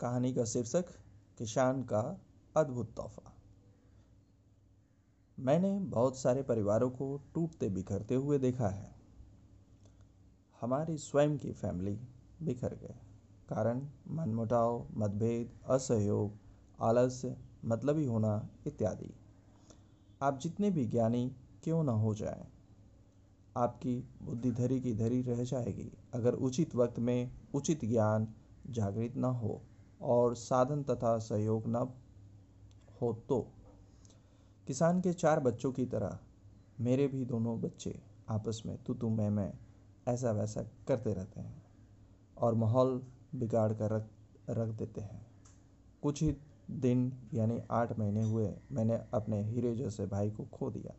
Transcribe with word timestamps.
कहानी 0.00 0.32
का 0.34 0.44
शीर्षक 0.44 0.84
किसान 1.38 1.82
का 1.82 2.20
अद्भुत 2.56 2.92
तोहफा। 2.96 3.32
मैंने 5.38 5.78
बहुत 5.80 6.16
सारे 6.16 6.42
परिवारों 6.42 6.90
को 6.90 7.20
टूटते 7.34 7.68
बिखरते 7.68 8.14
हुए 8.14 8.38
देखा 8.38 8.68
है। 8.68 8.94
हमारी 10.60 10.96
स्वयं 10.98 11.36
की 11.38 11.52
फैमिली 11.52 11.98
बिखर 12.42 12.74
गए। 12.74 12.94
कारण 13.48 13.86
मनमुटाव 14.08 14.86
मतभेद 14.94 15.50
असहयोग 15.66 16.32
आलस्य 16.80 17.36
मतलबी 17.64 18.04
होना 18.04 18.48
इत्यादि। 18.66 19.12
आप 20.22 20.38
जितने 20.38 20.70
भी 20.70 20.86
ज्ञानी 20.86 21.28
क्यों 21.64 21.82
न 21.84 21.88
हो 21.88 22.14
जाएँ, 22.14 22.46
आपकी 23.56 24.08
बुद्धि 24.22 24.52
धरी 24.52 24.80
की 24.80 24.94
धरी 24.94 25.22
रह 25.22 25.44
जाएगी 25.44 25.90
अगर 26.14 26.34
उचित 26.34 26.74
वक्त 26.74 26.98
में 26.98 27.30
उचित 27.54 27.84
ज्ञान 27.84 28.28
जागृत 28.70 29.16
न 29.16 29.24
हो। 29.24 29.60
और 30.00 30.34
साधन 30.34 30.82
तथा 30.82 31.16
सहयोग 31.18 31.64
न 31.66 31.88
हो 33.00 33.12
तो। 33.28 33.40
किसान 34.66 35.00
के 35.00 35.12
चार 35.12 35.40
बच्चों 35.40 35.72
की 35.72 35.86
तरह, 35.86 36.18
मेरे 36.80 37.06
भी 37.08 37.24
दोनों 37.24 37.60
बच्चे 37.60 37.98
आपस 38.28 38.62
में 38.66 38.76
तू 38.84 38.94
तू 38.94 39.08
मैं 39.10 39.28
मैं 39.30 39.52
ऐसा 40.06 40.32
वैसा 40.32 40.62
करते 40.88 41.12
रहते 41.14 41.40
हैं 41.40 41.62
और 42.36 42.54
माहौल 42.54 43.00
बिगाड़ 43.34 43.72
कर 43.72 43.90
रख 43.90 44.08
रख 44.50 44.68
देते 44.68 45.00
हैं। 45.00 45.26
कुछ 46.02 46.22
ही 46.22 46.36
दिन 46.70 47.12
यानी 47.34 47.60
आठ 47.70 47.98
महीने 47.98 48.22
हुए, 48.22 48.52
मैंने 48.72 48.98
अपने 49.14 49.42
हीरे 49.42 49.74
जैसे 49.74 50.06
भाई 50.06 50.30
को 50.30 50.44
खो 50.44 50.70
दिया। 50.70 50.94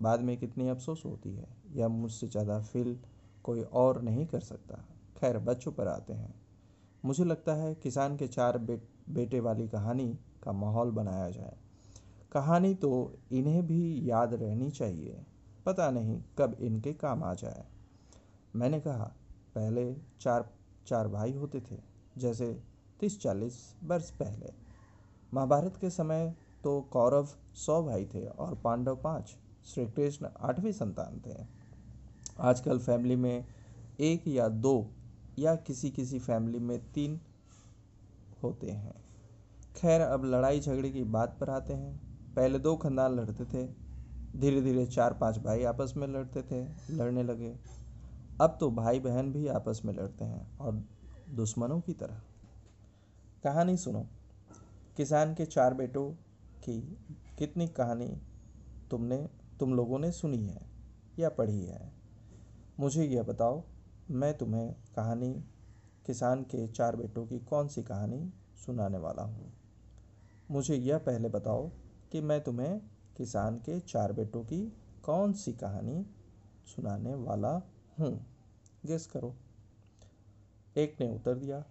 बाद 0.00 0.20
में 0.20 0.36
कितनी 0.36 0.68
अफसोस 0.68 1.02
होती 1.04 1.34
है, 1.34 1.46
यह 1.72 1.88
मुझसे 1.88 2.26
ज़्यादा 2.26 2.60
फील 2.62 2.98
कोई 3.44 3.62
और 3.62 4.00
नहीं 4.02 4.26
कर 4.26 4.40
सकता। 4.40 4.84
खैर, 5.16 5.38
बच्चों 5.38 5.72
पर 5.72 5.88
आते 5.88 6.12
हैं। 6.12 6.34
मुझे 7.04 7.24
लगता 7.24 7.54
है 7.54 7.74
किसान 7.74 8.16
के 8.16 8.28
चार 8.28 8.58
बे, 8.58 8.80
बेटे 9.10 9.40
वाली 9.40 9.68
कहानी 9.68 10.18
का 10.42 10.52
माहौल 10.52 10.90
बनाया 10.90 11.30
जाए। 11.30 11.56
कहानी 12.32 12.74
तो 12.74 13.18
इन्हें 13.32 13.66
भी 13.66 14.10
याद 14.10 14.34
रहनी 14.34 14.70
चाहिए। 14.70 15.24
पता 15.66 15.90
नहीं 15.90 16.22
कब 16.38 16.56
इनके 16.60 16.92
काम 16.92 17.24
आ 17.24 17.34
जाए। 17.34 17.64
मैंने 18.56 18.80
कहा 18.80 19.12
पहले 19.54 19.94
चार 20.20 20.48
चार 20.86 21.08
भाई 21.08 21.32
होते 21.32 21.60
थे 21.60 21.76
जैसे 22.18 22.62
तीस 23.00 23.20
चालीस 23.20 23.76
वर्ष 23.84 24.10
पहले। 24.10 24.52
महाभारत 25.34 25.76
के 25.76 25.90
समय 25.90 26.34
तो 26.64 26.80
कौरव 26.80 27.28
सौ 27.54 27.82
भाई 27.82 28.06
थे 28.06 28.26
और 28.26 28.54
पांडव 28.54 28.96
पाँच 28.96 29.36
श्री 29.66 29.86
कृष्ण 29.86 30.28
आठवीं 30.40 30.72
संतान 30.72 31.20
थे। 31.26 31.46
आजकल 32.40 32.78
फैमिली 32.78 33.16
में 33.16 33.46
एक 34.00 34.28
या 34.28 34.48
दो 34.48 34.90
या 35.38 35.54
किसी 35.56 35.90
किसी 35.90 36.18
फैमिली 36.18 36.58
में 36.58 36.92
तीन 36.92 37.20
होते 38.42 38.70
हैं। 38.70 38.92
खैर, 39.76 40.00
अब 40.00 40.24
लड़ाई 40.24 40.60
झगड़े 40.60 40.90
की 40.90 41.04
बात 41.04 41.36
पर 41.40 41.50
आते 41.50 41.72
हैं। 41.72 42.00
पहले 42.34 42.58
दो 42.58 42.76
खानदान 42.76 43.16
लड़ते 43.16 43.44
थे। 43.44 43.88
धीरे 44.36 44.62
धीरे 44.62 44.86
चार 44.86 45.14
पाँच 45.14 45.38
भाई 45.38 45.64
आपस 45.64 45.94
में 45.96 46.06
लड़ते 46.06 46.42
थे, 46.42 46.68
लड़ने 46.90 47.22
लगे। 47.22 47.56
अब 48.40 48.56
तो 48.60 48.70
भाई 48.70 49.00
बहन 49.00 49.32
भी 49.32 49.48
आपस 49.48 49.82
में 49.84 49.94
लड़ते 49.94 50.24
हैं 50.24 50.58
और 50.58 50.84
दुश्मनों 51.30 51.80
की 51.80 51.92
तरह। 51.92 52.20
कहानी 53.44 53.76
सुनो। 53.76 54.06
किसान 54.96 55.34
के 55.34 55.46
चार 55.46 55.74
बेटों 55.74 56.10
की 56.64 56.80
कितनी 57.38 57.68
कहानी 57.68 58.18
तुमने, 58.90 59.28
तुम 59.60 59.74
लोगों 59.74 59.98
ने 59.98 60.12
सुनी 60.12 60.46
है 60.46 60.66
या 61.18 61.28
पढ़ी 61.28 61.64
है? 61.64 61.92
मुझे 62.80 63.04
यह 63.04 63.22
बताओ 63.22 63.62
मैं 64.10 64.38
तुम्हें 64.38 64.72
कहानी, 64.96 65.44
किसान 66.06 66.42
के 66.42 66.68
चार 66.68 66.96
बेटों 66.96 67.26
की 67.26 67.38
कौन 67.38 67.68
सी 67.68 67.82
कहानी 67.82 68.32
सुनाने 68.66 68.98
वाला 68.98 69.22
हूँ। 69.22 69.52
मुझे 70.50 70.76
यह 70.76 70.98
पहले 70.98 71.28
बताओ 71.28 71.70
कि 72.12 72.20
मैं 72.20 72.44
तुम्हें 72.44 72.80
किसान 73.16 73.56
के 73.56 73.80
चार 73.80 74.12
बेटों 74.12 74.44
की 74.44 74.76
कौन 75.02 75.32
सी 75.32 75.52
कहानी 75.52 76.06
सुनाने 76.66 77.14
वाला 77.14 77.62
हूँ। 77.98 78.26
गेस 78.86 79.06
करो। 79.06 79.34
एक 80.76 80.96
ने 81.00 81.14
उत्तर 81.14 81.34
दिया, 81.34 81.64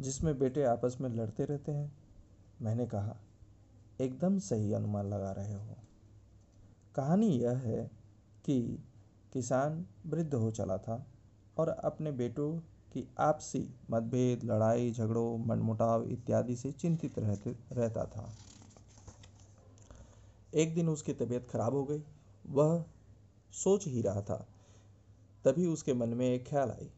जिसमें 0.00 0.38
बेटे 0.38 0.62
आपस 0.62 0.96
में 1.00 1.10
लड़ते 1.10 1.44
रहते 1.44 1.72
हैं। 1.72 1.92
मैंने 2.62 2.86
कहा, 2.86 3.16
एकदम 4.00 4.38
सही 4.38 4.72
अनुमान 4.72 5.06
लगा 5.06 5.32
रहे 5.32 5.54
हो। 5.54 5.76
कहानी 6.94 7.26
यह 7.26 7.56
है 7.56 7.90
कि 8.44 8.84
किसान 9.32 9.86
वृद्ध 10.06 10.34
हो 10.34 10.50
चला 10.50 10.78
था। 10.78 11.06
और 11.58 11.68
अपने 11.68 12.12
बेटों 12.12 12.58
की 12.92 13.08
आपसी 13.18 13.74
मतभेद, 13.90 14.44
लड़ाई, 14.44 14.92
झगड़ों, 14.92 15.38
मनमुटाव 15.38 16.02
इत्यादि 16.02 16.56
से 16.56 16.72
चिंतित 16.72 17.18
रहते, 17.18 17.56
रहता 17.72 18.04
था। 18.04 18.34
एक 20.54 20.74
दिन 20.74 20.88
उसकी 20.88 21.12
तबीयत 21.12 21.48
खराब 21.50 21.74
हो 21.74 21.84
गई। 21.84 22.02
वह 22.46 22.84
सोच 23.52 23.86
ही 23.86 24.02
रहा 24.02 24.22
था। 24.22 24.48
तभी 25.44 25.66
उसके 25.66 25.94
मन 25.94 26.08
में 26.08 26.34
एक 26.34 26.48
ख्याल 26.48 26.70
आई। 26.70 26.90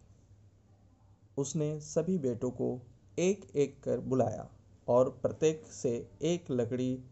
उसने 1.38 1.81
सभी 1.81 2.19
बेटों 2.19 2.50
को 2.50 2.81
एक 3.19 3.56
एक 3.56 3.83
कर 3.83 4.00
बुलाया 4.00 4.49
और 4.88 5.11
प्रत्येक 5.11 5.67
से 5.67 6.11
एक 6.23 6.50
लकड़ी 6.50 7.05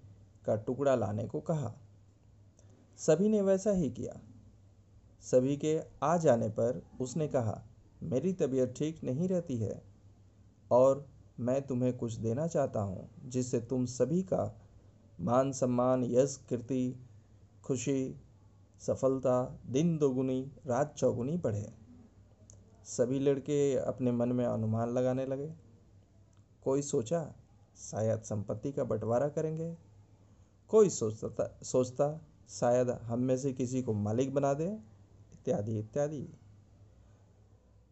का 0.46 0.56
टुकड़ा 0.56 0.94
लाने 0.94 1.26
को 1.26 1.40
कहा। 1.40 1.74
सभी 2.96 3.28
ने 3.28 3.42
वैसा 3.42 3.70
ही 3.70 3.90
किया। 3.90 4.33
सभी 5.30 5.56
के 5.56 5.80
आ 6.02 6.16
जाने 6.16 6.48
पर 6.48 6.82
उसने 7.00 7.28
कहा, 7.28 7.62
मेरी 8.02 8.32
तबीयत 8.32 8.74
ठीक 8.76 9.04
नहीं 9.04 9.28
रहती 9.28 9.56
है 9.56 9.82
और 10.70 11.06
मैं 11.40 11.62
तुम्हें 11.62 11.96
कुछ 11.96 12.12
देना 12.12 12.46
चाहता 12.46 12.80
हूँ, 12.80 13.08
जिससे 13.28 13.60
तुम 13.60 13.86
सभी 13.86 14.22
का 14.22 14.60
मान 15.20 15.52
सम्मान, 15.52 16.04
यश, 16.04 16.44
कीर्ति, 16.48 16.96
खुशी, 17.64 18.16
सफलता, 18.80 19.58
दिन 19.66 19.98
दोगुनी, 19.98 20.52
रात 20.66 20.94
चौगुनी 20.94 21.36
बढ़े। 21.36 21.72
सभी 22.84 23.18
लड़के 23.18 23.76
अपने 23.76 24.12
मन 24.12 24.32
में 24.32 24.46
अनुमान 24.46 24.88
लगाने 24.88 25.26
लगे। 25.26 25.52
कोई 26.64 26.82
सोचा, 26.82 27.32
शायद 27.76 28.20
संपत्ति 28.20 28.72
का 28.72 28.84
बंटवारा 28.84 29.28
करेंगे? 29.28 29.76
कोई 30.68 30.88
सोचता 30.88 31.58
सोचता, 31.62 32.20
शायद 32.48 32.90
हम 32.90 33.20
में 33.20 33.36
से 33.36 33.52
किसी 33.52 33.82
को 33.82 33.92
मालिक 33.92 34.34
बना 34.34 34.54
दे? 34.54 34.93
इत्यादि 35.44 35.78
इत्यादि। 35.78 36.20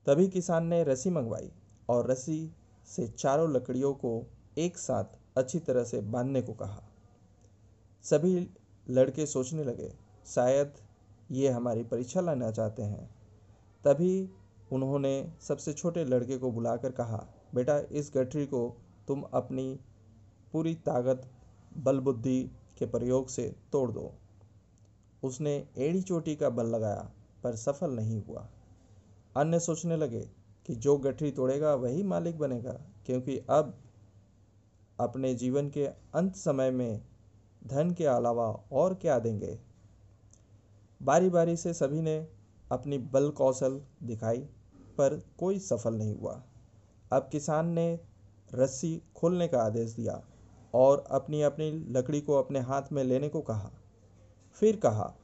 तभी 0.06 0.28
किसान 0.28 0.66
ने 0.66 0.84
रस्सी 0.84 1.10
मंगवाई 1.10 1.50
और 1.88 2.10
रस्सी 2.10 2.50
से 2.86 3.06
चारों 3.08 3.52
लकड़ियों 3.52 3.92
को 3.94 4.26
एक 4.58 4.78
साथ 4.78 5.04
अच्छी 5.36 5.58
तरह 5.58 5.84
से 5.84 6.00
बांधने 6.00 6.42
को 6.42 6.52
कहा। 6.52 6.82
सभी 8.04 8.48
लड़के 8.90 9.26
सोचने 9.26 9.64
लगे, 9.64 9.92
शायद 10.26 10.72
ये 11.30 11.48
हमारी 11.48 11.84
परीक्षा 11.84 12.20
लाना 12.20 12.50
चाहते 12.50 12.82
हैं। 12.82 13.06
तभी 13.84 14.28
उन्होंने 14.72 15.32
सबसे 15.40 15.72
छोटे 15.72 16.04
लड़के 16.04 16.38
को 16.38 16.50
बुलाकर 16.50 16.92
कहा, 16.92 17.26
बेटा, 17.54 17.78
इस 17.78 18.12
गठरी 18.14 18.46
को 18.46 18.76
तुम 19.08 19.22
अपनी 19.22 19.78
पूरी 20.52 20.74
ताकत 20.74 21.30
बल 21.76 22.00
बुद्धि 22.00 22.50
के 22.78 22.86
प्रयोग 22.86 23.28
से 23.28 23.54
तोड़ 23.72 23.90
दो। 23.90 24.12
उसने 25.22 25.68
एड़ी 25.78 26.02
चोटी 26.02 26.36
का 26.36 26.50
बल 26.50 26.66
लगाया 26.66 27.10
पर 27.42 27.56
सफल 27.56 27.90
नहीं 27.90 28.22
हुआ। 28.22 28.48
अन्य 29.36 29.60
सोचने 29.60 29.96
लगे 29.96 30.20
कि 30.66 30.74
जो 30.74 30.96
गठरी 30.96 31.30
तोड़ेगा, 31.30 31.74
वही 31.74 32.02
मालिक 32.02 32.38
बनेगा, 32.38 32.72
क्योंकि 33.06 33.38
अब 33.50 33.78
अपने 35.00 35.34
जीवन 35.34 35.70
के 35.70 35.86
अंत 35.86 36.36
समय 36.36 36.70
में 36.70 37.02
धन 37.66 37.90
के 37.90 38.06
अलावा 38.06 38.46
और 38.72 38.94
क्या 38.94 39.18
देंगे। 39.18 39.58
बारी 41.02 41.30
बारी 41.30 41.56
से 41.56 41.74
सभी 41.74 42.02
ने 42.02 42.28
अपनी 42.72 42.98
बल 42.98 43.30
कौशल 43.30 43.80
दिखाई, 44.02 44.38
पर 44.98 45.22
कोई 45.38 45.58
सफल 45.58 45.94
नहीं 45.94 46.14
हुआ। 46.16 46.42
अब 47.12 47.28
किसान 47.32 47.68
ने 47.68 48.00
रस्सी 48.54 49.02
खोलने 49.16 49.48
का 49.48 49.62
आदेश 49.62 49.92
दिया 49.92 50.22
और 50.74 51.04
अपनी 51.10 51.42
अपनी 51.42 51.70
लकड़ी 51.70 52.20
को 52.20 52.34
अपने 52.34 52.60
हाथ 52.60 52.82
में 52.92 53.04
लेने 53.04 53.28
को 53.28 53.40
कहा। 53.40 53.70
फिर 54.52 54.76
कहा, 54.76 55.14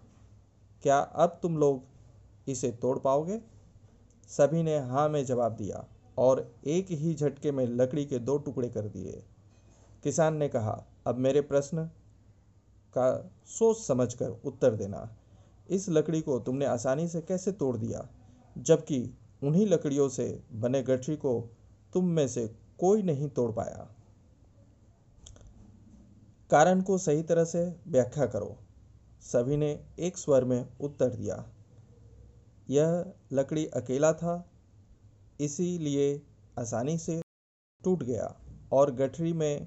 क्या 0.82 0.98
अब 0.98 1.38
तुम 1.42 1.58
लोग 1.58 1.97
इसे 2.48 2.70
तोड़ 2.70 2.98
पाओगे? 2.98 3.40
सभी 4.28 4.62
ने 4.62 4.78
हाँ 4.78 5.08
में 5.08 5.24
जवाब 5.24 5.52
दिया 5.52 5.84
और 6.18 6.54
एक 6.66 6.86
ही 6.90 7.14
झटके 7.14 7.52
में 7.52 7.66
लकड़ी 7.66 8.04
के 8.04 8.18
दो 8.18 8.38
टुकड़े 8.38 8.68
कर 8.68 8.88
दिए। 8.88 9.22
किसान 10.02 10.36
ने 10.36 10.48
कहा, 10.48 10.84
अब 11.06 11.14
मेरे 11.14 11.40
प्रश्न 11.40 11.84
का 12.88 13.30
सोच 13.46 13.78
समझकर 13.78 14.30
उत्तर 14.30 14.74
देना। 14.74 15.16
इस 15.70 15.88
लकड़ी 15.88 16.20
को 16.20 16.38
तुमने 16.38 16.64
आसानी 16.64 17.08
से 17.08 17.20
कैसे 17.20 17.52
तोड़ 17.52 17.76
दिया? 17.76 18.08
जबकि 18.58 19.14
उन्हीं 19.42 19.66
लकड़ियों 19.66 20.08
से 20.08 20.42
बने 20.52 20.82
गठरी 20.82 21.16
को 21.16 21.56
तुम 21.92 22.04
में 22.04 22.28
से 22.28 22.48
कोई 22.78 23.02
नहीं 23.02 23.28
तोड़ 23.28 23.52
पाया। 23.52 23.94
कारण 26.50 26.82
को 26.82 26.98
सही 26.98 27.22
तरह 27.22 27.44
से 27.44 27.76
व्याख्या 27.88 28.26
करो। 28.26 28.56
सभी 29.20 29.56
ने 29.56 29.86
एक 29.98 30.18
स्वर 30.18 30.44
में 30.44 30.68
उत्तर 30.80 31.08
दिया 31.08 31.46
यह 32.68 33.04
लकड़ी 33.32 33.66
अकेला 33.66 34.12
था, 34.12 34.44
इसीलिए 35.40 36.22
आसानी 36.58 36.96
से 36.98 37.20
टूट 37.84 38.02
गया 38.02 38.34
और 38.72 38.90
गठरी 38.94 39.32
में 39.32 39.66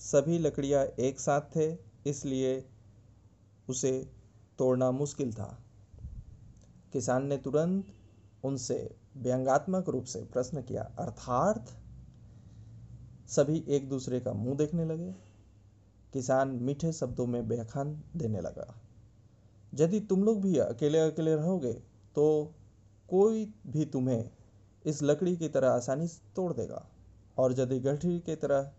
सभी 0.00 0.38
लकड़ियाँ 0.38 0.84
एक 1.00 1.20
साथ 1.20 1.40
थे, 1.56 1.76
इसलिए 2.06 2.64
उसे 3.68 3.92
तोड़ना 4.58 4.90
मुश्किल 4.90 5.32
था। 5.32 5.58
किसान 6.92 7.26
ने 7.26 7.36
तुरंत 7.36 7.92
उनसे 8.44 8.78
व्यंगात्मक 9.16 9.88
रूप 9.88 10.04
से 10.04 10.20
प्रश्न 10.24 10.62
किया, 10.62 10.82
अर्थात 10.98 11.68
सभी 13.28 13.64
एक 13.68 13.88
दूसरे 13.88 14.20
का 14.20 14.32
मुँह 14.32 14.56
देखने 14.56 14.84
लगे। 14.84 15.12
किसान 16.12 16.48
मीठे 16.62 16.92
शब्दों 16.92 17.26
में 17.26 17.40
व्याख्यान 17.40 17.94
देने 18.16 18.40
लगा, 18.40 18.74
यदि 19.72 20.00
तुम 20.00 20.24
लोग 20.24 20.40
भी 20.42 20.56
अकेले 20.58 20.98
अकेले 21.00 21.34
रहोगे 21.36 21.72
तो 22.16 22.54
कोई 23.08 23.44
भी 23.66 23.84
तुम्हें 23.84 24.30
इस 24.84 25.02
लकड़ी 25.02 25.36
की 25.36 25.48
तरह 25.48 25.70
आसानी 25.70 26.06
से 26.06 26.20
तोड़ 26.36 26.52
देगा। 26.52 26.86
और 27.38 27.52
यदि 27.60 27.78
गठरी 27.80 28.18
की 28.20 28.34
तरह 28.36 28.70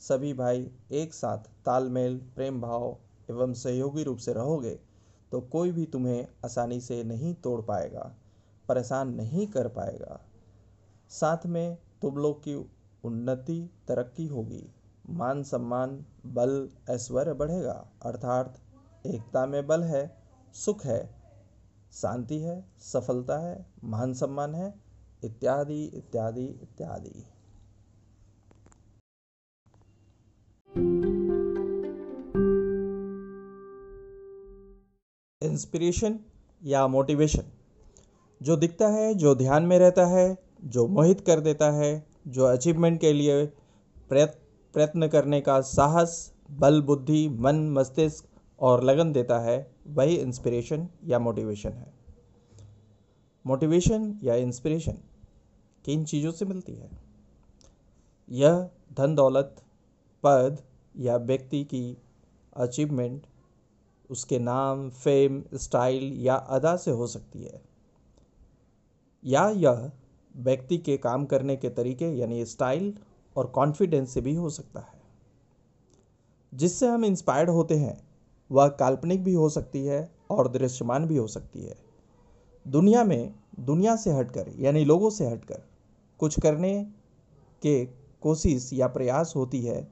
सभी 0.00 0.32
भाई 0.34 0.70
एक 0.90 1.14
साथ 1.14 1.38
तालमेल, 1.38 2.18
प्रेम 2.34 2.60
भाव 2.60 2.96
एवं 3.30 3.52
सहयोगी 3.52 4.02
रूप 4.02 4.18
से 4.18 4.32
रहोगे 4.32 4.78
तो 5.32 5.40
कोई 5.40 5.72
भी 5.72 5.86
तुम्हें 5.86 6.26
आसानी 6.44 6.80
से 6.80 7.02
नहीं 7.04 7.34
तोड़ 7.34 7.60
पाएगा, 7.60 8.14
परेशान 8.68 9.14
नहीं 9.14 9.46
कर 9.46 9.68
पाएगा। 9.68 10.20
साथ 11.10 11.46
में 11.46 11.78
तुम 12.02 12.16
लोग 12.16 12.40
की 12.40 12.54
उन्नति, 13.04 13.70
तरक्की 13.88 14.26
होगी। 14.26 14.64
मान 15.10 15.42
सम्मान, 15.42 16.04
बल, 16.26 16.68
ऐश्वर्य 16.90 17.32
बढ़ेगा। 17.34 17.86
अर्थात 18.02 18.58
एकता 19.06 19.46
में 19.46 19.66
बल 19.66 19.82
है, 19.82 20.04
सुख 20.54 20.84
है। 20.84 21.21
शांति 21.92 22.38
है, 22.38 22.64
सफलता 22.78 23.38
है, 23.38 23.66
मान 23.84 24.14
सम्मान 24.14 24.54
है, 24.54 24.74
इत्यादि 25.24 25.84
इत्यादि 25.84 26.44
इत्यादि। 26.44 27.24
इंस्पिरेशन 35.42 36.18
या 36.64 36.86
मोटिवेशन 36.86 37.42
जो 38.42 38.56
दिखता 38.56 38.88
है, 38.88 39.14
जो 39.14 39.34
ध्यान 39.34 39.62
में 39.62 39.78
रहता 39.78 40.06
है, 40.06 40.38
जो 40.64 40.86
मोहित 40.86 41.20
कर 41.20 41.40
देता 41.40 41.70
है, 41.70 42.06
जो 42.28 42.44
अचीवमेंट 42.44 43.00
के 43.00 43.12
लिए 43.12 43.46
प्रयत्न 44.08 45.08
करने 45.08 45.40
का 45.40 45.60
साहस, 45.60 46.32
बल, 46.50 46.82
बुद्धि, 46.82 47.28
मन, 47.28 47.70
मस्तिष्क 47.70 48.24
और 48.60 48.84
लगन 48.84 49.12
देता 49.12 49.38
है 49.38 49.71
वही 49.86 50.16
इंस्पिरेशन 50.16 50.88
या 51.04 51.18
मोटिवेशन 51.18 51.72
है। 51.72 51.92
मोटिवेशन 53.46 54.20
या 54.22 54.34
इंस्पिरेशन 54.34 54.98
किन 55.84 56.04
चीज़ों 56.04 56.32
से 56.32 56.44
मिलती 56.44 56.74
है? 56.74 56.90
यह 58.30 58.70
धन 58.92 59.14
दौलत, 59.14 59.62
पद 60.22 60.62
या 60.96 61.16
व्यक्ति 61.16 61.64
की 61.64 61.98
अचीवमेंट 62.56 63.26
उसके 64.10 64.38
नाम 64.38 64.90
फेम 64.90 65.44
स्टाइल 65.54 66.12
या 66.12 66.34
अदा 66.34 66.76
से 66.76 66.90
हो 66.90 67.06
सकती 67.06 67.42
है। 67.42 67.62
या 69.24 69.48
यह 69.48 69.92
व्यक्ति 70.36 70.78
के 70.78 70.96
काम 70.96 71.24
करने 71.24 71.56
के 71.56 71.70
तरीके 71.70 72.04
यानी 72.04 72.44
स्टाइल 72.44 72.98
और 73.36 73.46
कॉन्फिडेंस 73.46 74.10
से 74.10 74.20
भी 74.20 74.34
हो 74.34 74.50
सकता 74.50 74.80
है। 74.80 75.02
जिससे 76.54 76.88
हम 76.88 77.04
इंस्पायर्ड 77.04 77.50
होते 77.50 77.76
हैं 77.76 78.11
वह 78.52 78.68
काल्पनिक 78.68 79.22
भी 79.24 79.32
हो 79.34 79.48
सकती 79.48 79.84
है 79.86 80.10
और 80.30 80.48
दृश्यमान 80.48 81.06
भी 81.06 81.16
हो 81.16 81.26
सकती 81.26 81.62
है। 81.62 81.76
दुनिया 82.66 83.04
में 83.04 83.34
दुनिया 83.60 83.96
से 83.96 84.12
हटकर, 84.12 84.52
यानी 84.58 84.84
लोगों 84.84 85.10
से 85.10 85.26
हटकर, 85.26 85.62
कुछ 86.20 86.38
करने 86.40 86.84
के 87.62 87.84
कोशिश 88.22 88.70
या 88.72 88.86
प्रयास 88.86 89.32
होती 89.36 89.62
है, 89.62 89.88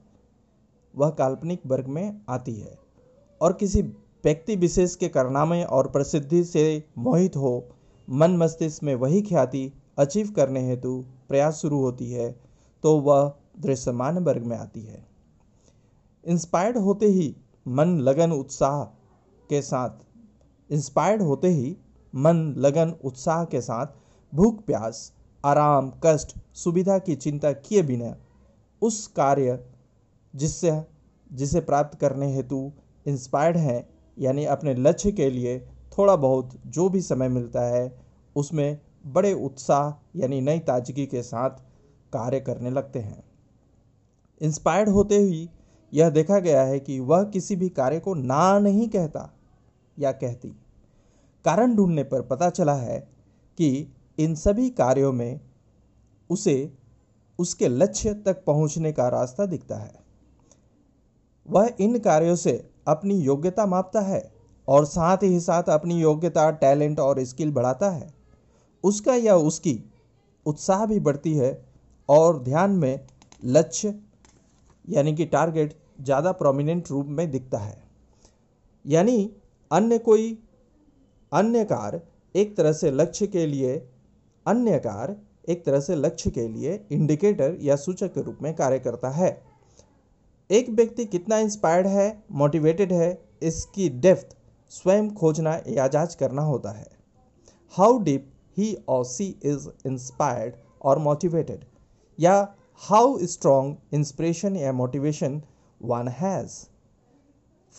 वह 0.95 1.09
काल्पनिक 1.09 1.65
वर्ग 1.67 1.87
में 1.87 2.21
आती 2.29 2.55
है। 2.55 2.77
और 3.41 3.53
किसी 3.53 3.81
व्यक्ति 4.23 4.55
विशेष 4.55 4.95
के 4.95 5.07
कारनामे 5.09 5.63
और 5.63 5.87
प्रसिद्धि 5.87 6.43
से 6.43 6.83
मोहित 6.97 7.35
हो, 7.35 7.67
मन 8.07 8.37
मस्तिष्क 8.37 8.83
में 8.83 8.95
वही 8.95 9.21
ख्याति 9.21 9.71
अचीव 9.97 10.31
करने 10.31 10.67
हेतु 10.67 11.03
प्रयास 11.29 11.55
शुरू 11.55 11.79
होती 11.79 12.11
है 12.11 12.31
तो 12.83 12.95
वह 12.99 13.33
दृश्यमान 13.59 14.17
वर्ग 14.17 14.43
में 14.43 14.57
आती 14.57 14.81
है। 14.81 15.05
इंस्पायर्ड 16.25 16.77
होते 16.77 17.05
ही 17.05 17.35
मन, 17.67 17.97
लगन, 17.99 18.31
उत्साह 18.31 18.83
के 19.49 19.61
साथ। 19.61 19.89
इंस्पायर्ड 20.71 21.21
होते 21.21 21.47
ही 21.47 21.77
मन, 22.15 22.55
लगन, 22.57 22.95
उत्साह 23.03 23.45
के 23.45 23.61
साथ 23.61 23.87
भूख, 24.35 24.63
प्यास, 24.63 25.13
आराम, 25.45 25.93
कष्ट, 26.03 26.37
सुविधा 26.53 26.99
की 26.99 27.15
चिंता, 27.15 27.51
किए 27.51 27.81
बिना 27.81 28.17
उस 28.81 29.07
कार्य 29.07 29.65
जिससे, 30.35 30.81
जिसे 31.33 31.59
प्राप्त 31.59 31.99
करने 31.99 32.35
हेतु 32.35 32.71
इंस्पायर्ड 33.07 33.57
हैं, 33.57 33.89
यानी 34.19 34.45
अपने 34.45 34.73
लक्ष्य 34.73 35.11
के 35.11 35.29
लिए 35.29 35.59
थोड़ा 35.97 36.15
बहुत 36.15 36.49
जो 36.67 36.89
भी 36.89 37.01
समय 37.01 37.29
मिलता 37.29 37.61
है, 37.61 38.01
उसमें 38.35 38.79
बड़े 39.05 39.33
उत्साह, 39.33 40.09
यानी 40.15 40.41
नई 40.41 40.59
ताजगी 40.59 41.05
के 41.05 41.21
साथ 41.21 41.49
कार्य 42.13 42.39
करने 42.39 42.69
लगते 42.69 42.99
हैं। 42.99 43.23
इंस्पायर्ड 44.41 44.89
होते 44.89 45.17
ही 45.17 45.49
यह 45.93 46.09
देखा 46.09 46.39
गया 46.39 46.61
है 46.63 46.79
कि 46.79 46.99
वह 46.99 47.23
किसी 47.23 47.55
भी 47.55 47.69
कार्य 47.69 47.99
को 47.99 48.13
ना 48.13 48.59
नहीं 48.59 48.87
कहता 48.89 49.29
या 49.97 50.11
कहती। 50.11 50.49
कारण 51.45 51.75
ढूँढने 51.75 52.03
पर 52.03 52.21
पता 52.21 52.49
चला 52.49 52.73
है 52.73 52.99
कि 53.57 53.87
इन 54.17 54.35
सभी 54.35 54.69
कार्यों 54.69 55.11
में 55.13 55.39
उसे 56.29 56.71
उसके 57.39 57.67
लक्ष्य 57.67 58.13
तक 58.13 58.43
पहुँचने 58.45 58.91
का 58.91 59.07
रास्ता 59.07 59.45
दिखता 59.45 59.77
है। 59.77 59.93
वह 61.45 61.69
इन 61.79 61.99
कार्यों 61.99 62.35
से 62.35 62.51
अपनी 62.87 63.15
योग्यता 63.15 63.65
मापता 63.65 64.01
है 64.01 64.31
और 64.67 64.85
साथ 64.85 65.23
ही 65.23 65.39
साथ 65.39 65.69
अपनी 65.69 65.99
योग्यता, 66.01 66.49
टैलेंट 66.51 66.99
और 66.99 67.23
स्किल 67.23 67.51
बढ़ाता 67.51 67.89
है। 67.89 68.13
उसका 68.83 69.15
या 69.15 69.35
उसकी 69.35 69.79
उत्साह 70.45 70.85
भी 70.85 70.99
बढ़ती 70.99 71.33
है 71.33 71.65
और 72.09 72.39
ध्यान 72.39 72.71
में 72.71 72.99
लक्ष्य, 73.45 73.95
यानी 74.89 75.13
कि 75.15 75.25
टारगेट 75.25 75.73
ज़्यादा 76.01 76.31
प्रोमिनेंट 76.31 76.89
रूप 76.89 77.07
में 77.07 77.29
दिखता 77.31 77.57
है। 77.57 77.77
यानी 78.85 79.29
अन्य 79.71 79.97
कोई 79.99 80.37
अन्य 81.31 81.63
कार 81.65 82.01
एक 82.35 82.55
तरह 82.57 82.71
से 82.73 82.91
लक्ष्य 82.91 83.27
के 83.27 83.45
लिए 83.45 83.75
अन्य 84.45 84.79
कार 84.79 85.15
एक 85.49 85.65
तरह 85.65 85.79
से 85.79 85.95
लक्ष्य 85.95 86.29
के 86.29 86.47
लिए 86.47 86.79
इंडिकेटर 86.91 87.57
या 87.61 87.75
सूचक 87.75 88.13
के 88.13 88.21
रूप 88.21 88.37
में 88.41 88.53
कार्य 88.55 88.79
करता 88.79 89.09
है। 89.09 89.31
एक 90.49 90.69
व्यक्ति 90.69 91.05
कितना 91.05 91.37
इंस्पायर्ड 91.37 91.87
है 91.87 92.23
मोटिवेटेड 92.31 92.93
है, 92.93 93.17
इसकी 93.43 93.89
डेप्थ 93.89 94.35
स्वयं 94.71 95.09
खोजना 95.13 95.59
या 95.67 95.87
जाँच 95.87 96.15
करना 96.15 96.41
होता 96.41 96.71
है। 96.71 96.87
How 97.73 97.97
deep 97.99 98.27
he 98.57 98.73
or 98.89 99.05
she 99.05 99.25
is 99.45 99.67
inspired 99.87 100.53
or 100.81 100.99
motivated 100.99 101.63
या 102.19 102.35
हाउ 102.83 103.17
स्ट्रॉन्ग 103.25 103.95
इंस्पिरेशन 103.95 104.55
या 104.55 104.71
motivation 104.73 105.41
one 105.81 106.07
has 106.07 106.59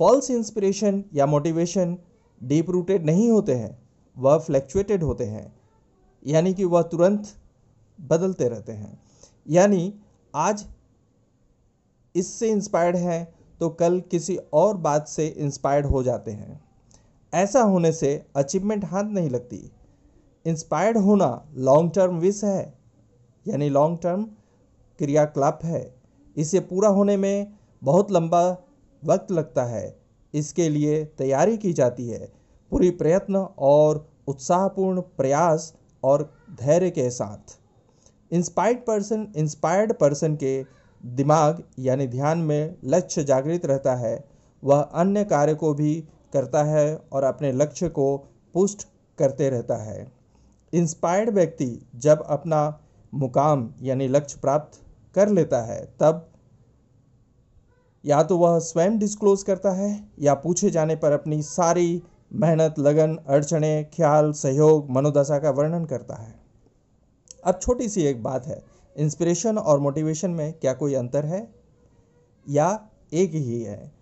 false 0.00 0.30
inspiration 0.30 1.04
या 1.14 1.26
मोटिवेशन 1.26 1.96
डीप 2.40 2.70
रूटेड 2.70 3.04
नहीं 3.06 3.30
होते 3.30 3.54
हैं, 3.54 3.78
वह 4.16 4.38
फ्लैक्चुएटेड 4.38 5.02
होते 5.02 5.24
हैं, 5.24 5.52
यानी 6.22 6.54
कि 6.54 6.64
वह 6.64 6.82
तुरंत 6.82 7.28
बदलते 7.98 8.48
रहते 8.48 8.72
हैं। 8.72 9.00
यानी 9.46 9.92
आज 10.34 10.64
इससे 12.14 12.50
इंस्पायर्ड 12.50 12.96
हैं 12.96 13.26
तो 13.60 13.68
कल 13.70 14.00
किसी 14.10 14.36
और 14.52 14.76
बात 14.76 15.08
से 15.08 15.26
इंस्पायर्ड 15.28 15.86
हो 15.86 16.02
जाते 16.02 16.30
हैं। 16.30 16.60
ऐसा 17.32 17.62
होने 17.62 17.92
से 17.92 18.14
अचीवमेंट 18.36 18.84
हाथ 18.84 19.04
नहीं 19.04 19.30
लगती। 19.30 19.70
इंस्पायर्ड 20.44 20.98
होना 20.98 21.28
लॉन्ग 21.54 21.92
टर्म 21.94 22.18
विश 22.18 22.42
है, 22.44 22.74
यानी 23.46 23.68
लॉन्ग 23.68 23.98
टर्म 24.02 24.24
क्रियाकलाप 24.98 25.64
है। 25.64 25.94
इसे 26.36 26.60
पूरा 26.60 26.88
होने 26.88 27.16
में 27.16 27.52
बहुत 27.82 28.12
लंबा 28.12 28.58
वक्त 29.04 29.32
लगता 29.32 29.64
है। 29.64 29.98
इसके 30.34 30.68
लिए 30.68 31.04
तैयारी 31.04 31.56
की 31.56 31.72
जाती 31.72 32.08
है। 32.08 32.32
पूरी 32.70 32.90
प्रयत्न 32.90 33.36
और 33.58 34.08
उत्साहपूर्ण 34.28 35.00
प्रयास 35.00 35.74
और 36.04 36.34
धैर्य 36.50 36.90
के 36.90 37.10
साथ। 37.10 37.58
इंस्पायर्ड 38.32 38.78
पर्सन 38.78 39.32
इंस्पायर्ड 39.36 39.92
पर्सन 39.92 40.36
के 40.36 40.64
दिमाग, 41.06 41.62
यानी 41.78 42.06
ध्यान 42.06 42.38
में 42.38 42.76
लक्ष्य 42.84 43.24
जागृत 43.24 43.66
रहता 43.66 43.94
है। 43.94 44.24
वह 44.64 44.80
अन्य 44.80 45.24
कार्य 45.24 45.54
को 45.54 45.74
भी 45.74 46.04
करता 46.32 46.64
है 46.64 47.02
और 47.12 47.24
अपने 47.24 47.52
लक्ष्य 47.52 47.88
को 47.88 48.16
पुष्ट 48.54 48.88
करते 49.18 49.50
रहता 49.50 49.76
है। 49.76 50.12
इंस्पायर्ड 50.72 51.30
व्यक्ति 51.30 51.86
जब 51.96 52.24
अपना 52.26 52.80
मुकाम, 53.14 53.74
यानी 53.82 54.08
लक्ष्य 54.08 54.38
प्राप्त 54.42 54.80
कर 55.14 55.28
लेता 55.28 55.62
है, 55.62 55.94
तब 56.00 56.31
या 58.04 58.22
तो 58.22 58.38
वह 58.38 58.58
स्वयं 58.58 58.98
डिस्क्लोज 58.98 59.42
करता 59.42 59.70
है, 59.70 60.08
या 60.20 60.34
पूछे 60.34 60.70
जाने 60.70 60.96
पर 60.96 61.12
अपनी 61.12 61.42
सारी 61.42 62.02
मेहनत, 62.34 62.78
लगन, 62.78 63.16
अड़चने, 63.28 63.82
ख्याल, 63.94 64.32
सहयोग, 64.32 64.90
मनोदशा 64.90 65.38
का 65.38 65.50
वर्णन 65.50 65.84
करता 65.84 66.14
है। 66.14 66.34
अब 67.44 67.58
छोटी 67.62 67.88
सी 67.88 68.02
एक 68.02 68.22
बात 68.22 68.46
है 68.46 68.62
इंस्पिरेशन 68.96 69.58
और 69.58 69.80
मोटिवेशन 69.80 70.30
में 70.30 70.52
क्या 70.52 70.72
कोई 70.72 70.94
अंतर 70.94 71.24
है? 71.24 71.48
या 72.46 72.88
एक 73.12 73.30
ही 73.30 73.62
है? 73.62 73.92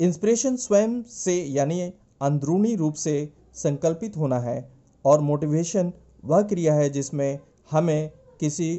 इंस्पिरेशन 0.00 0.56
स्वयं 0.56 1.02
से 1.02 1.42
यानी 1.44 1.80
अंदरूनी 2.22 2.74
रूप 2.76 2.94
से 2.94 3.32
संकल्पित 3.54 4.16
होना 4.16 4.38
है, 4.38 4.72
और 5.04 5.20
मोटिवेशन 5.20 5.92
वह 6.24 6.42
क्रिया 6.42 6.74
है 6.74 6.88
जिसमें 6.90 7.38
हमें 7.70 8.10
किसी 8.40 8.76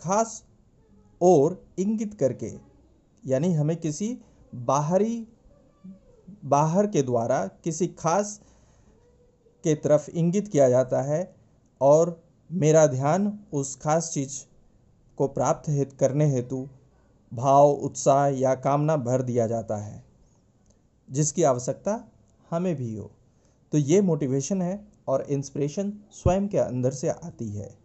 खास 0.00 0.42
और 1.20 1.62
इंगित 1.78 2.14
करके 2.14 2.67
यानी 3.26 3.52
हमें 3.54 3.76
किसी 3.76 4.18
बाहरी, 4.54 5.26
बाहर 6.44 6.86
के 6.86 7.02
द्वारा 7.02 7.46
किसी 7.46 7.86
खास 7.86 8.40
के 9.64 9.74
तरफ़ 9.74 10.10
इंगित 10.10 10.48
किया 10.48 10.68
जाता 10.68 11.02
है 11.02 11.34
और 11.80 12.22
मेरा 12.52 12.86
ध्यान 12.86 13.38
उस 13.52 13.76
खास 13.76 14.10
चीज़ 14.14 14.44
को 15.16 15.28
प्राप्त 15.28 15.68
हित, 15.68 15.92
करने 15.92 16.26
हेतु 16.26 16.68
भाव, 17.34 17.70
उत्साह 17.70 18.26
या 18.26 18.54
कामना 18.54 18.96
भर 18.96 19.22
दिया 19.22 19.46
जाता 19.46 19.76
है, 19.76 20.04
जिसकी 21.10 21.42
आवश्यकता 21.42 22.08
हमें 22.50 22.76
भी 22.76 22.94
हो। 22.94 23.10
तो 23.72 23.78
ये 23.78 24.00
मोटिवेशन 24.00 24.62
है 24.62 24.88
और 25.08 25.22
इंस्पिरेशन 25.22 25.92
स्वयं 26.10 26.48
के 26.48 26.58
अंदर 26.58 26.90
से 26.90 27.08
आती 27.08 27.48
है। 27.48 27.78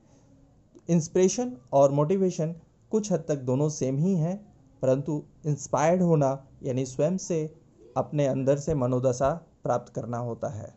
इंस्पिरेशन 0.89 1.57
और 1.73 1.91
मोटिवेशन 1.91 2.55
कुछ 2.91 3.11
हद 3.11 3.25
तक 3.27 3.35
दोनों 3.35 3.69
सेम 3.69 3.97
ही 3.97 4.15
हैं। 4.15 4.52
परंतु 4.83 5.23
इंस्पायर्ड 5.45 6.01
होना, 6.01 6.47
यानी 6.63 6.85
स्वयं 6.85 7.17
से 7.17 7.55
अपने 7.97 8.25
अंदर 8.27 8.57
से 8.57 8.73
मनोदशा 8.75 9.29
प्राप्त 9.63 9.93
करना 9.93 10.17
होता 10.17 10.47
है। 10.47 10.73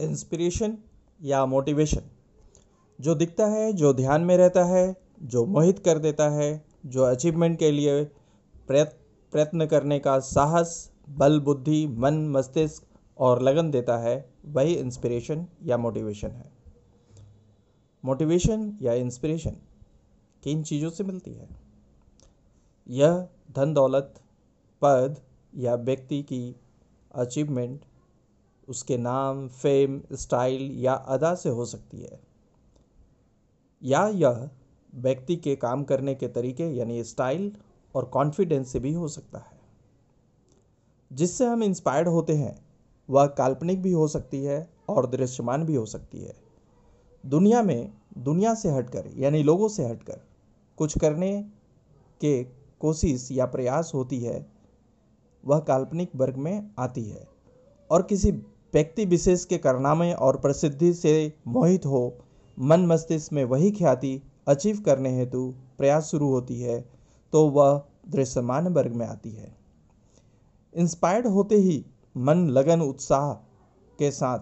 इंस्पिरेशन 0.00 0.76
या 1.22 1.44
मोटिवेशन 1.46 2.02
जो 3.00 3.14
दिखता 3.14 3.46
है, 3.46 3.72
जो 3.72 3.92
ध्यान 3.92 4.20
में 4.20 4.36
रहता 4.36 4.64
है, 4.64 4.96
जो 5.22 5.44
मोहित 5.46 5.78
कर 5.78 5.98
देता 5.98 6.28
है, 6.28 6.64
जो 6.86 7.02
अचीवमेंट 7.02 7.58
के 7.58 7.70
लिए 7.70 8.04
प्रयत्न 8.68 9.66
करने 9.66 9.98
का 9.98 10.18
साहस, 10.18 10.90
बल, 11.10 11.40
बुद्धि, 11.40 11.86
मन, 11.86 12.28
मस्तिष्क 12.28 12.82
और 13.18 13.42
लगन 13.42 13.70
देता 13.70 13.98
है, 13.98 14.34
वही 14.46 14.74
इंस्पिरेशन 14.74 15.46
या 15.64 15.76
मोटिवेशन 15.76 16.28
है। 16.28 16.50
मोटिवेशन 18.04 18.78
या 18.82 18.92
इंस्पिरेशन 18.92 19.56
किन 20.42 20.62
चीज़ों 20.62 20.90
से 20.90 21.04
मिलती 21.04 21.30
है? 21.30 21.69
यह 22.90 23.28
धन 23.50 23.74
दौलत 23.74 24.14
पद 24.82 25.16
या 25.54 25.74
व्यक्ति 25.74 26.22
की 26.22 26.56
अचीवमेंट 27.14 27.80
उसके 28.68 28.98
नाम 28.98 29.48
फेम 29.48 30.02
स्टाइल 30.12 30.70
या 30.72 30.94
अदा 30.94 31.34
से 31.34 31.48
हो 31.48 31.64
सकती 31.64 32.00
है। 32.00 32.20
या 33.82 34.08
यह 34.08 34.50
व्यक्ति 34.94 35.36
के 35.36 35.56
काम 35.56 35.84
करने 35.84 36.14
के 36.14 36.28
तरीके 36.28 36.64
यानी 36.64 37.04
स्टाइल 37.04 37.56
और 37.94 38.04
कॉन्फिडेंस 38.04 38.68
से 38.68 38.80
भी 38.80 38.92
हो 38.92 39.08
सकता 39.08 39.38
है। 39.38 39.60
जिससे 41.12 41.46
हम 41.46 41.62
इंस्पायर्ड 41.62 42.08
होते 42.08 42.32
हैं, 42.32 42.64
वह 43.10 43.26
काल्पनिक 43.26 43.82
भी 43.82 43.92
हो 43.92 44.08
सकती 44.08 44.44
है 44.44 44.70
और 44.88 45.06
दृश्यमान 45.06 45.64
भी 45.64 45.74
हो 45.74 45.86
सकती 45.86 46.20
है। 46.20 46.34
दुनिया 47.26 47.62
में 47.62 47.92
दुनिया 48.18 48.54
से 48.54 48.70
हटकर 48.70 49.10
यानी 49.16 49.42
लोगों 49.42 49.68
से 49.68 49.86
हटकर 49.86 50.20
कुछ 50.76 50.98
करने 50.98 51.42
के 52.20 52.59
कोशिश 52.80 53.28
या 53.32 53.46
प्रयास 53.46 53.90
होती 53.94 54.20
है, 54.20 54.46
वह 55.44 55.58
काल्पनिक 55.58 56.10
वर्ग 56.16 56.36
में 56.36 56.70
आती 56.78 57.04
है। 57.04 57.26
और 57.90 58.02
किसी 58.02 58.30
व्यक्ति 58.74 59.04
विशेष 59.04 59.44
के 59.44 59.58
कारनामे 59.58 60.12
और 60.12 60.36
प्रसिद्धि 60.36 60.92
से 60.94 61.32
मोहित 61.46 61.86
हो, 61.86 62.18
मन 62.58 62.86
मस्तिष्क 62.86 63.32
में 63.32 63.44
वही 63.44 63.70
ख्याति 63.70 64.20
अचीव 64.48 64.80
करने 64.80 65.16
हेतु 65.16 65.54
प्रयास 65.78 66.04
शुरू 66.04 66.28
होती 66.28 66.60
है 66.60 66.80
तो 67.32 67.46
वह 67.48 67.82
दृश्यमान 68.08 68.68
वर्ग 68.68 68.94
में 68.94 69.06
आती 69.06 69.30
है। 69.30 69.54
इंस्पायर्ड 70.74 71.26
होते 71.26 71.56
ही 71.56 71.84
मन, 72.16 72.46
लगन, 72.48 72.80
उत्साह 72.80 73.32
के 73.98 74.10
साथ, 74.10 74.38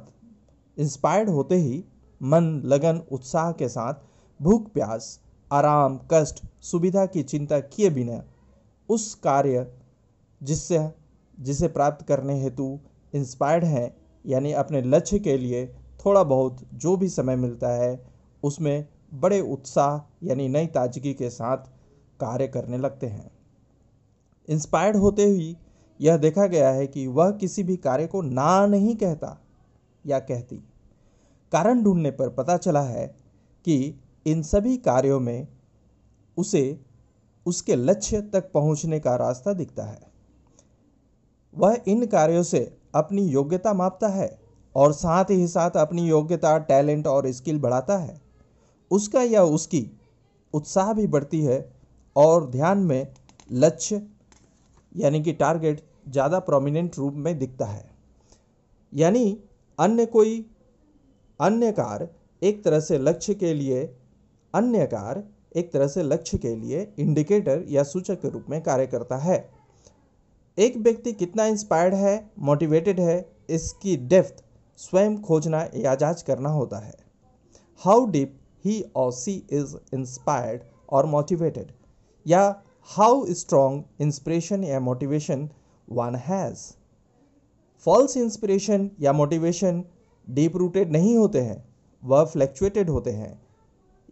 इंस्पायर्ड 0.76 1.28
होते 1.28 1.54
ही 1.54 1.84
मन, 2.20 2.62
लगन, 2.64 3.00
उत्साह 3.12 3.50
के 3.52 3.68
साथ 3.68 3.94
भूख, 4.40 4.70
प्यास 4.70 5.20
आराम, 5.52 6.00
कष्ट, 6.10 6.44
सुविधा 6.60 7.06
की 7.06 7.22
चिंता 7.22 7.60
किए 7.60 7.90
बिना 7.90 8.24
उस 8.88 9.14
कार्य 9.14 9.72
जिससे, 10.42 10.88
जिसे 11.40 11.68
प्राप्त 11.68 12.06
करने 12.06 12.42
हेतु 12.42 12.80
इंस्पायर्ड 13.14 13.64
हैं, 13.64 13.96
यानी 14.26 14.52
अपने 14.52 14.82
लक्ष्य 14.82 15.18
के 15.18 15.38
लिए 15.38 15.66
थोड़ा 16.04 16.22
बहुत 16.22 16.58
जो 16.74 16.96
भी 16.96 17.08
समय 17.08 17.36
मिलता 17.36 17.68
है, 17.68 18.06
उसमें 18.42 18.88
बड़े 19.14 19.40
उत्साह, 19.40 20.26
यानी 20.26 20.48
नई 20.48 20.66
ताजगी 20.66 21.14
के 21.14 21.30
साथ 21.30 21.56
कार्य 22.20 22.48
करने 22.48 22.78
लगते 22.78 23.06
हैं। 23.06 23.30
इंस्पायर्ड 24.48 24.96
होते 24.96 25.24
ही 25.24 25.56
यह 26.00 26.16
देखा 26.16 26.46
गया 26.46 26.70
है 26.70 26.86
कि 26.86 27.06
वह 27.06 27.30
किसी 27.30 27.62
भी 27.62 27.76
कार्य 27.76 28.06
को 28.06 28.22
ना 28.22 28.66
नहीं 28.66 28.96
कहता 28.96 29.40
या 30.06 30.18
कहती। 30.18 30.56
कारण 31.52 31.82
ढूँढने 31.82 32.10
पर 32.10 32.28
पता 32.28 32.56
चला 32.56 32.82
है 32.82 33.06
कि 33.64 34.00
इन 34.28 34.42
सभी 34.42 34.76
कार्यों 34.76 35.18
में 35.20 35.46
उसे, 36.36 36.78
उसके 37.46 37.76
लक्ष्य 37.76 38.20
तक 38.22 38.50
पहुँचने 38.52 39.00
का 39.00 39.14
रास्ता 39.16 39.52
दिखता 39.52 39.84
है। 39.84 40.00
वह 41.54 41.76
इन 41.88 42.06
कार्यों 42.06 42.42
से 42.42 42.60
अपनी 42.94 43.22
योग्यता 43.22 43.72
मापता 43.74 44.08
है 44.08 44.38
और 44.74 44.92
साथ 44.92 45.30
ही 45.30 45.46
साथ 45.46 45.76
अपनी 45.76 46.08
योग्यता, 46.08 46.56
टैलेंट 46.58 47.06
और 47.06 47.30
स्किल 47.32 47.58
बढ़ाता 47.58 47.96
है। 47.98 48.20
उसका 48.90 49.22
या 49.22 49.42
उसकी 49.44 49.90
उत्साह 50.54 50.92
भी 50.92 51.06
बढ़ती 51.06 51.40
है 51.42 51.60
और 52.16 52.46
ध्यान 52.50 52.78
में 52.78 53.06
लक्ष्य, 53.52 54.02
यानी 54.92 55.22
कि 55.22 55.32
टारगेट, 55.32 55.82
ज़्यादा 56.08 56.38
प्रोमिनेंट 56.38 56.96
रूप 56.98 57.14
में 57.14 57.38
दिखता 57.38 57.66
है। 57.66 57.84
यानी 58.92 59.38
अन्य 59.78 60.06
कोई 60.06 60.44
अन्य 61.40 61.72
कार्य 61.72 62.08
एक 62.42 62.62
तरह 62.64 62.80
से 62.80 62.98
लक्ष्य 62.98 63.34
के 63.34 63.52
लिए 63.54 63.84
अन्य 64.54 64.86
कार 64.86 65.22
एक 65.56 65.72
तरह 65.72 65.86
से 65.86 66.02
लक्ष्य 66.02 66.38
के 66.38 66.54
लिए 66.56 66.86
इंडिकेटर 66.98 67.64
या 67.68 67.82
सूचक 67.82 68.20
के 68.22 68.28
रूप 68.28 68.46
में 68.50 68.62
कार्य 68.62 68.86
करता 68.86 69.16
है। 69.16 69.48
एक 70.58 70.76
व्यक्ति 70.76 71.12
कितना 71.12 71.44
इंस्पायर्ड 71.44 71.94
है 71.94 72.30
मोटिवेटेड 72.38 73.00
है, 73.00 73.24
इसकी 73.50 73.96
डेप्थ 73.96 74.42
स्वयं 74.80 75.20
खोजना 75.22 75.68
या 75.74 75.94
जाँच 75.94 76.22
करना 76.22 76.48
होता 76.48 76.78
है। 76.78 76.94
How 77.82 78.06
deep 78.06 78.38
he 78.64 78.80
or 78.96 79.12
she 79.12 79.32
is 79.52 79.76
inspired 79.94 80.62
or 80.88 81.06
motivated 81.06 81.72
या 82.26 82.62
हाउ 82.90 83.24
स्ट्रॉन्ग 83.34 83.84
इंस्पिरेशन 84.00 84.64
या 84.64 84.80
motivation 84.80 85.48
one 85.88 86.14
has 86.16 86.66
false 87.86 88.16
inspiration 88.16 88.90
या 89.00 89.12
मोटिवेशन 89.12 89.84
डीप 90.26 90.56
रूटेड 90.56 90.92
नहीं 90.92 91.16
होते 91.16 91.40
हैं, 91.40 91.64
वह 92.02 92.24
फ्लैक्चुएटेड 92.24 92.90
होते 92.90 93.10
हैं। 93.10 93.47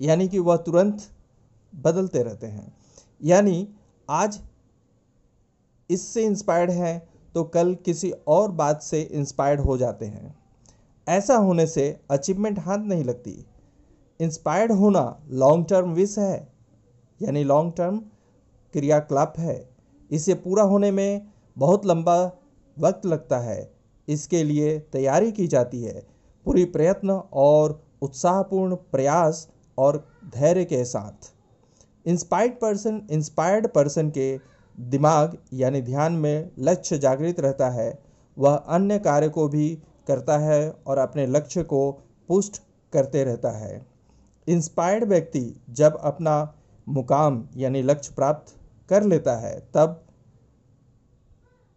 यानी 0.00 0.28
कि 0.28 0.38
वह 0.38 0.56
तुरंत 0.56 1.02
बदलते 1.72 2.22
रहते 2.22 2.46
हैं। 2.46 2.72
यानी 3.20 3.68
आज 4.08 4.40
इससे 5.90 6.24
इंस्पायर्ड 6.24 6.70
हैं 6.70 7.08
तो 7.34 7.44
कल 7.44 7.74
किसी 7.74 8.10
और 8.28 8.50
बात 8.52 8.82
से 8.82 9.00
इंस्पायर्ड 9.02 9.60
हो 9.60 9.76
जाते 9.78 10.06
हैं। 10.06 10.34
ऐसा 11.06 11.36
होने 11.36 11.66
से 11.66 12.00
अचीवमेंट 12.10 12.58
हाथ 12.58 12.78
नहीं 12.78 13.04
लगती। 13.04 13.44
इंस्पायर्ड 14.20 14.72
होना 14.72 15.20
लॉन्ग 15.28 15.66
टर्म 15.66 15.92
विश 15.92 16.18
है, 16.18 16.48
यानी 17.20 17.44
लॉन्ग 17.44 17.72
टर्म 17.76 17.98
क्रियाकलाप 18.74 19.34
है। 19.38 19.68
इसे 20.10 20.34
पूरा 20.34 20.62
होने 20.62 20.90
में 20.90 21.26
बहुत 21.56 21.86
लंबा 21.86 22.16
वक्त 22.76 23.06
लगता 23.06 23.38
है। 23.38 23.72
इसके 24.08 24.42
लिए 24.44 24.78
तैयारी 24.92 25.32
की 25.32 25.46
जाती 25.46 25.82
है। 25.82 26.06
पूरी 26.46 26.64
प्रयत्न 26.64 27.10
और 27.32 27.80
उत्साहपूर्ण 28.02 28.74
प्रयास 28.74 29.48
और 29.78 30.06
धैर्य 30.34 30.64
के 30.64 30.84
साथ। 30.84 31.32
इंस्पायर्ड 32.06 32.52
पर्सन 32.52 33.00
इंस्पायर्ड 33.10 33.66
पर्सन 33.66 34.10
के 34.10 34.38
दिमाग, 34.78 35.36
यानी 35.52 35.80
ध्यान 35.82 36.12
में 36.12 36.50
लक्ष्य 36.58 36.98
जागृत 36.98 37.40
रहता 37.40 37.70
है, 37.70 37.98
वह 38.38 38.54
अन्य 38.54 38.98
कार्य 38.98 39.28
को 39.28 39.48
भी 39.48 39.78
करता 40.08 40.38
है 40.38 40.70
और 40.86 40.98
अपने 40.98 41.26
लक्ष्य 41.26 41.62
को 41.62 41.90
पुष्ट 42.28 42.62
करते 42.92 43.24
रहता 43.24 43.50
है। 43.50 43.86
इंस्पायर्ड 44.48 45.04
व्यक्ति 45.04 45.60
जब 45.70 45.96
अपना 45.96 46.54
मुकाम, 46.88 47.48
यानी 47.56 47.82
लक्ष्य 47.82 48.12
प्राप्त 48.16 48.54
कर 48.88 49.02
लेता 49.02 49.36
है, 49.36 49.60
तब 49.74 50.02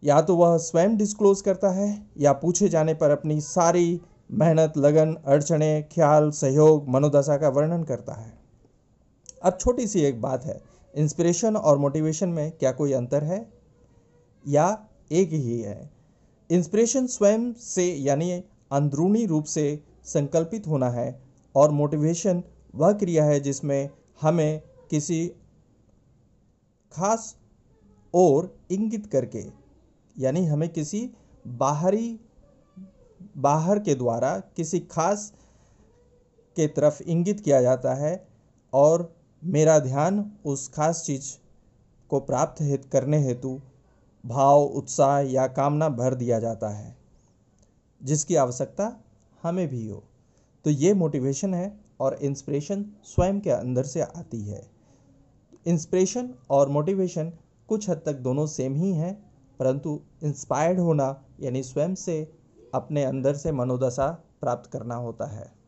या 0.02 0.20
तो 0.20 0.36
वह 0.36 0.56
स्वयं 0.58 0.96
डिस्क्लोज 0.96 1.40
करता 1.40 1.70
है 1.70 2.06
या 2.18 2.32
पूछे 2.32 2.68
जाने 2.68 2.94
पर 2.94 3.10
अपनी 3.10 3.40
सारी 3.40 4.00
मेहनत, 4.30 4.76
लगन, 4.76 5.14
अड़चने, 5.26 5.82
ख्याल, 5.82 6.30
सहयोग, 6.30 6.88
मनोदशा 6.88 7.36
का 7.36 7.48
वर्णन 7.48 7.82
करता 7.84 8.12
है। 8.12 8.32
अब 9.42 9.56
छोटी 9.60 9.86
सी 9.86 10.00
एक 10.00 10.20
बात 10.20 10.44
है 10.44 10.60
इंस्पिरेशन 10.94 11.56
और 11.56 11.78
मोटिवेशन 11.78 12.28
में 12.28 12.50
क्या 12.52 12.72
कोई 12.72 12.92
अंतर 12.92 13.24
है? 13.24 13.52
या 14.48 14.86
एक 15.12 15.28
ही 15.28 15.60
है? 15.60 15.90
इंस्पिरेशन 16.50 17.06
स्वयं 17.06 17.52
से 17.52 17.84
यानी 17.94 18.30
अंदरूनी 18.72 19.26
रूप 19.26 19.44
से 19.44 19.82
संकल्पित 20.04 20.66
होना 20.66 20.90
है 20.90 21.22
और 21.54 21.70
मोटिवेशन 21.70 22.42
वह 22.74 22.92
क्रिया 22.92 23.24
है 23.24 23.40
जिसमें 23.40 23.90
हमें 24.20 24.62
किसी 24.90 25.26
खास 26.92 27.36
और 28.14 28.54
इंगित 28.70 29.06
करके, 29.06 29.44
यानी 30.18 30.44
हमें 30.46 30.68
किसी 30.68 31.10
बाहरी 31.46 32.18
बाहर 33.40 33.78
के 33.78 33.94
द्वारा 33.94 34.38
किसी 34.56 34.80
खास 34.90 35.32
के 36.56 36.66
तरफ़ 36.68 37.02
इंगित 37.02 37.40
किया 37.40 37.60
जाता 37.62 37.94
है 37.94 38.14
और 38.72 39.12
मेरा 39.42 39.78
ध्यान 39.78 40.24
उस 40.44 40.68
खास 40.68 41.02
चीज़ 41.06 41.36
को 42.10 42.20
प्राप्त 42.20 42.62
हित 42.62 42.84
करने 42.84 43.18
हेतु 43.18 43.60
भाव, 44.24 44.62
उत्साह 44.62 45.18
या 45.20 45.46
कामना 45.46 45.88
भर 45.88 46.14
दिया 46.14 46.38
जाता 46.38 46.68
है, 46.68 46.96
जिसकी 48.00 48.36
आवश्यकता 48.36 48.92
हमें 49.42 49.66
भी 49.68 49.86
हो। 49.88 50.02
तो 50.64 50.70
ये 50.70 50.92
मोटिवेशन 50.94 51.54
है 51.54 51.72
और 52.00 52.14
इंस्पिरेशन 52.14 52.84
स्वयं 53.04 53.40
के 53.40 53.50
अंदर 53.50 53.84
से 53.84 54.00
आती 54.00 54.40
है। 54.42 54.62
इंस्पिरेशन 55.66 56.30
और 56.50 56.68
मोटिवेशन 56.68 57.32
कुछ 57.68 57.88
हद 57.90 58.02
तक 58.06 58.14
दोनों 58.18 58.46
सेम 58.46 58.74
ही 58.74 58.92
हैं, 58.92 59.14
परंतु 59.60 60.00
इंस्पायर्ड 60.24 60.78
होना 60.80 61.08
यानी 61.40 61.62
स्वयं 61.62 61.94
से 61.94 62.32
अपने 62.74 63.04
अंदर 63.04 63.34
से 63.34 63.52
मनोदशा 63.52 64.24
प्राप्त 64.40 64.70
करना 64.70 64.94
होता 64.94 65.26
है। 65.26 65.59